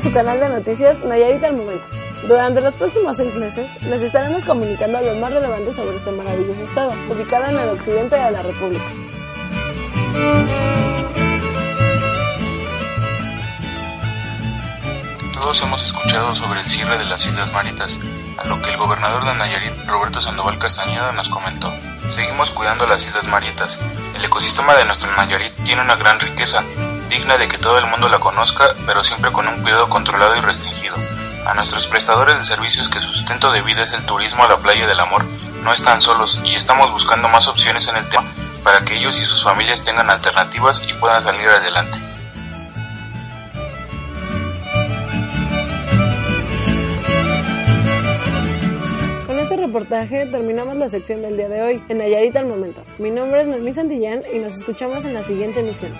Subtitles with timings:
[0.00, 1.84] a su canal de noticias Nayarit al Momento.
[2.26, 6.92] Durante los próximos seis meses les estaremos comunicando lo más relevante sobre este maravilloso estado,
[7.08, 8.84] ubicado en el occidente de la República.
[15.34, 17.98] Todos hemos escuchado sobre el cierre de las Islas Maritas,
[18.38, 21.72] a lo que el gobernador de Nayarit, Roberto Sandoval Castañeda, nos comentó.
[22.10, 23.78] Seguimos cuidando las Islas Maritas.
[24.14, 26.62] El ecosistema de nuestro Nayarit tiene una gran riqueza,
[27.10, 30.40] digna de que todo el mundo la conozca, pero siempre con un cuidado controlado y
[30.40, 30.96] restringido.
[31.44, 34.56] A nuestros prestadores de servicios que su sustento de vida es el turismo a la
[34.56, 35.24] playa del amor,
[35.62, 38.24] no están solos y estamos buscando más opciones en el tema
[38.62, 41.98] para que ellos y sus familias tengan alternativas y puedan salir adelante.
[49.26, 52.82] Con este reportaje terminamos la sección del día de hoy en Nayarit al Momento.
[52.98, 55.92] Mi nombre es Noemí Santillán y nos escuchamos en la siguiente emisión.